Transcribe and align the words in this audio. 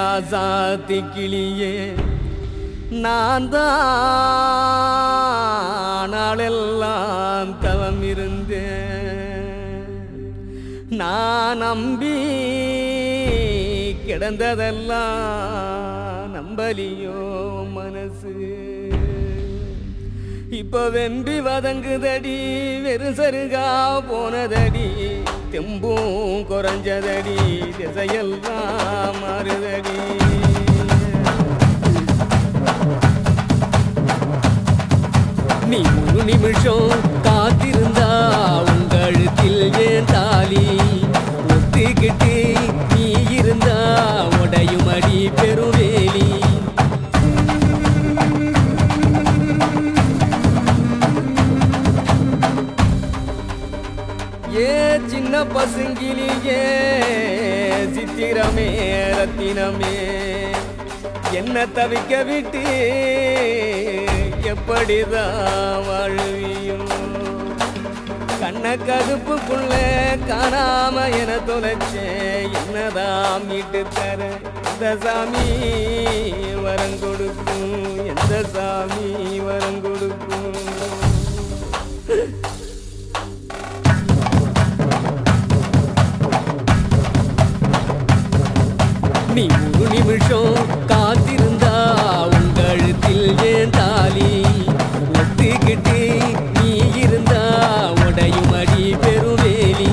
ராசாத்தி 0.00 0.98
கிளியே 1.14 1.74
நான் 3.04 3.46
தான் 3.54 4.70
தவம் 7.64 8.02
இருந்தேன் 8.10 9.58
நான் 11.00 11.60
நம்பி 11.64 12.14
கிடந்ததெல்லாம் 14.06 15.18
நம்பலியோ 16.36 17.20
மனசு. 17.76 18.34
இப்போ 20.60 20.82
வெம்பி 20.96 21.36
வதங்குதடி 21.48 22.38
வெறும் 22.86 23.18
சருகா 23.20 23.68
போனதடி. 24.10 24.88
தெம்பும் 25.52 26.44
குறைஞ்சதடி 26.50 27.38
திசையெல்லாம் 27.78 29.16
மாறுதடி. 29.22 29.98
நீ 35.70 35.80
ஒரு 36.02 36.22
நிமிஷம் 36.30 36.92
பசுங்கிலியே 56.50 57.80
சித்திரமே 57.94 58.68
ரத்தினமே. 59.18 59.94
என்ன 61.38 61.66
தவிக்க 61.76 62.12
விட்டு 62.28 62.62
எப்படிதான் 64.52 65.84
வாழ்வியும்? 65.88 66.88
கண்ண 68.40 68.74
கதுப்புக்குள்ள 68.88 69.72
காணாம 70.30 70.96
என 71.20 71.30
தொலைச்சேன் 71.48 72.48
என்னதான் 72.60 73.46
மீட்டு 73.48 73.82
தர 73.96 74.20
எந்த 74.70 74.84
சாமி 75.04 75.46
வரம் 76.64 76.98
கொடுக்கும் 77.02 77.72
எந்த 78.12 78.42
சாமி 78.54 79.08
வரம் 79.48 79.80
கொடுக்கும்? 79.82 80.58
நீ 89.40 89.46
நிமிஷம் 89.90 90.56
காத்திருந்தா 90.86 91.74
உங்கழுத்தில் 92.30 93.26
ஏன் 93.44 93.70
தாலி? 93.70 94.32
ஒத்துக்கிட்டு 95.12 95.96
நீ 96.56 96.70
இருந்தா 97.02 97.42
உடையும் 98.04 98.52
அடி 98.52 98.84
பெருவேலி. 99.02 99.92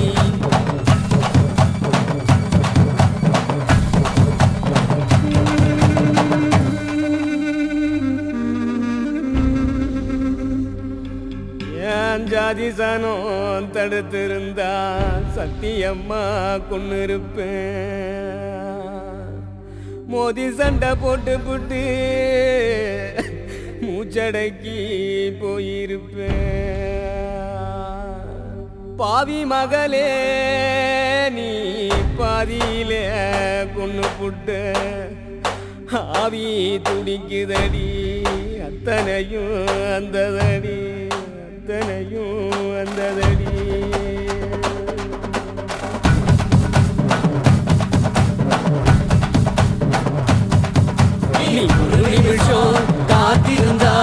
ஏன் 11.94 12.26
ஜாதி 12.26 12.68
தடுத்திருந்தா 13.72 14.72
சத்தியம்மா 15.36 16.22
கொண்டு 16.70 17.02
இருப்பேன் 17.02 18.47
மோதி 20.12 20.44
சண்டை 20.58 20.90
போட்டு 21.00 21.32
புட்டு 21.46 21.80
மூச்சடக்கி 23.82 24.76
போயிருப்பேன். 25.40 26.46
பாவி 29.00 29.40
மகளே 29.52 30.08
நீ 31.36 31.50
பாதியிலே 32.20 33.02
கொண்டு 33.76 34.06
புட்டு 34.18 34.60
ஆவி 36.22 36.46
துடிக்குதடி 36.88 37.88
அத்தனையும் 38.68 39.54
அந்ததடி 39.98 40.80
அத்தனையும் 41.46 42.56
அந்ததடி. 42.82 43.47
காத்திருந்தா 53.30 53.94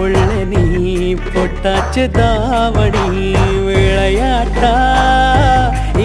புள்ள 0.00 0.18
நீ 0.50 0.60
பொட்டாச்சு 1.24 2.04
தாவணி 2.10 3.02
விளையாட்டா? 3.66 4.72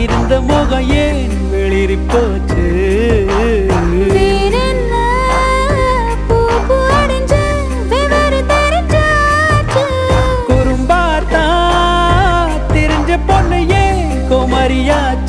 இருந்த 0.01 0.33
முகம் 0.41 0.89
ஏன் 1.03 1.21
வெளிரி 1.51 1.97
போச்சு? 2.11 2.65
குறும்பாத்தா 10.49 11.45
தெரிஞ்ச 12.73 13.19
பொண்ணையே 13.29 13.85
குமரியாச்சு? 14.29 15.24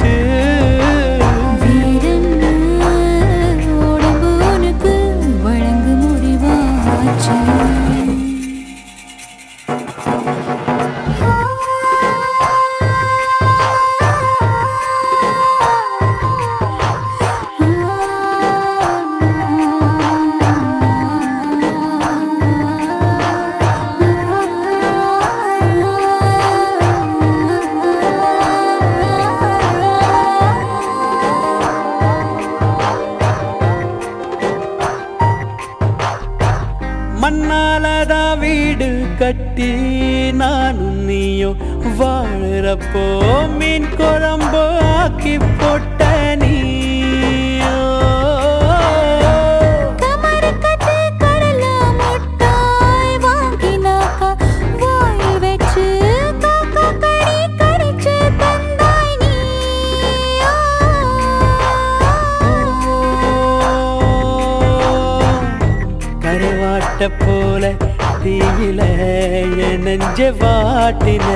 காட்டின 70.86 71.30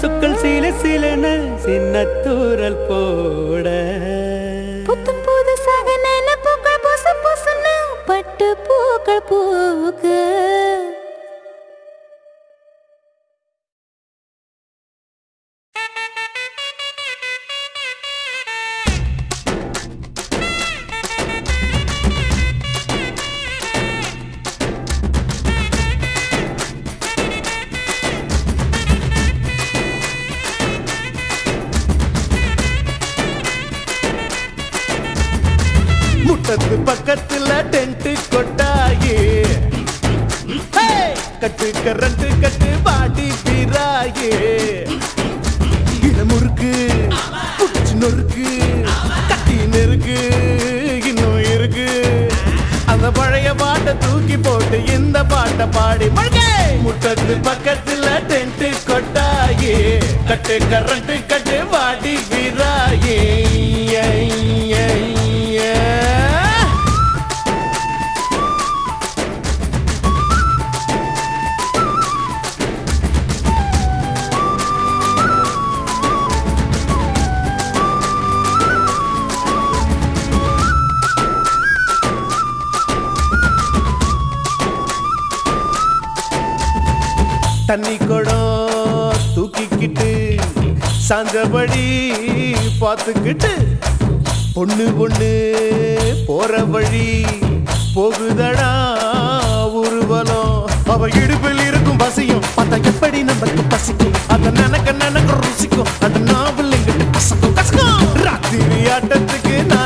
சொற்கள் 0.00 0.36
சில 0.36 0.66
சிலன 0.82 1.24
சின்ன 1.64 2.04
தூரல் 2.24 2.80
போ 2.88 3.00
பழைய 53.50 53.74
பாட்டை 53.74 53.94
தூக்கி 53.98 54.36
போட்டு 54.36 54.84
இந்த 54.86 55.24
பாட்டை 55.24 55.66
பாடி. 55.66 56.08
முட்டத்து 56.82 57.34
பக்கத்துல 57.36 58.06
டென்ட் 58.28 58.72
கொட்டாயே. 58.86 60.02
கட்டு 60.26 60.58
கரண்ட் 60.70 61.26
கட்டு 61.26 61.66
வாடி 61.66 62.16
வீராயே. 62.30 63.18
தண்ணி 87.70 87.96
குடம் 87.96 89.12
தூக்கிக்கிட்டு 89.34 90.08
சாஞ்சபடி 91.08 91.84
பார்த்துக்கிட்டு 92.80 93.50
பொண்ணு 94.54 94.92
பொண்ணு 94.92 95.30
போற 96.26 96.62
வழி 96.64 97.06
போகுதடா 97.94 98.70
உருவலம் 99.80 100.56
அவ 100.86 101.08
இடுப்பில் 101.22 101.66
இருக்கும் 101.66 101.96
பசியும் 101.96 102.42
அதை 102.56 102.80
எப்படி 102.84 103.22
நமக்கு 103.22 103.62
பசிக்கும்? 103.68 104.14
அதை 104.28 104.50
நினைக்க 104.52 104.92
நினைக்க 104.92 105.32
ருசிக்கும். 105.44 105.90
அந்த 106.00 106.18
நாவல் 106.32 106.72
எங்கிட்ட 106.72 107.04
கசக்கும். 107.16 108.22
ராத்திரி 108.24 108.80
ஆட்டத்துக்கு 108.96 109.66
நான் 109.66 109.79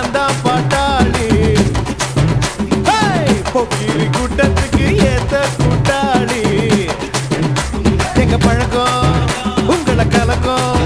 உங்களை 9.67 10.07
கலக்கும் 10.09 10.83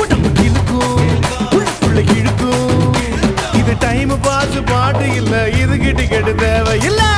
உடம்பு 0.00 0.30
கிழக்கும் 0.32 1.02
உள்ளுக்குள்ள 1.50 2.00
இழுக்கும். 2.16 2.94
இது 3.54 3.74
டைம் 3.78 4.20
பாஸ் 4.20 4.58
பாட்டு 4.64 5.14
இல்ல 5.14 5.34
இது 5.62 5.76
கிட்டு 5.78 6.06
கெட்டு 6.08 6.34
தேவை 6.36 6.76
இல்லை 6.82 7.10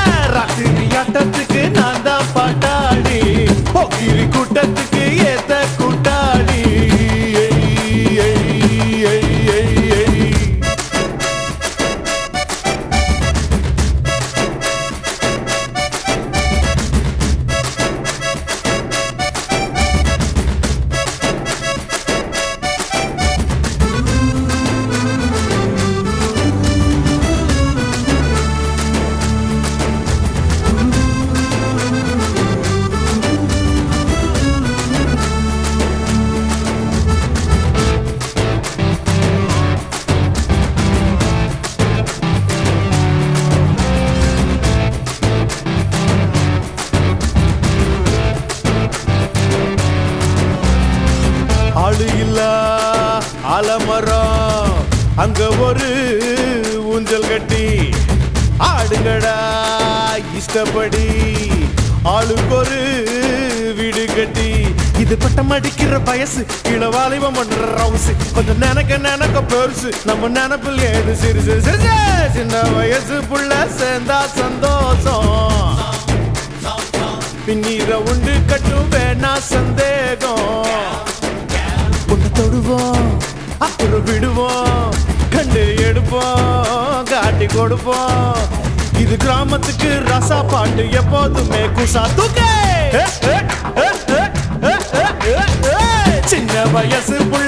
இஷ்டப்படி 60.68 61.06
ஆளுக்கு 62.02 62.54
ஒரு 62.54 62.80
வீடு 63.76 64.04
கட்டி. 64.16 64.48
இது 64.98 65.16
பட்டம் 65.16 65.50
அடிக்கிற 65.50 65.98
வயசு 65.98 66.46
இளவாலிபம் 66.64 67.36
பண்ற 67.38 67.56
ரவுசு. 67.78 68.12
கொஞ்சம் 68.34 68.58
நினைக்க 68.58 68.96
நினைக்க 68.96 69.42
பெருசு. 69.52 69.88
நம்ம 70.04 70.28
நினைப்பில் 70.28 70.80
ஏது 70.88 71.14
சிறுசு 71.22 71.54
சிறுசு. 71.66 71.94
சின்ன 72.34 72.60
வயசு 72.60 73.14
புள்ள 73.30 73.52
சேர்ந்தா 73.78 74.20
சந்தோஷம். 74.40 75.80
பின்னீர 77.46 77.90
உண்டு 78.10 78.34
கட்டும் 78.46 78.90
வேணா 78.90 79.32
சந்தேகம். 79.54 80.66
ஒன்று 82.10 82.30
தொடுவோம் 82.32 83.08
அப்புறம் 83.58 84.04
விடுவோம். 84.04 84.94
கண்டு 85.30 85.64
எடுப்போம் 85.88 87.02
காட்டி 87.10 87.46
கொடுப்போம். 87.46 88.66
இது 88.98 89.16
கிராமத்துக்கு 89.16 89.90
ரசா 90.08 90.38
பாட்டு 90.52 90.84
எப்போதுமே 90.92 91.62
குசா 91.76 92.04
தூக்கே 92.16 92.50
சின்ன 96.30 96.64
வயசு 96.72 97.18
புள்ள 97.30 97.47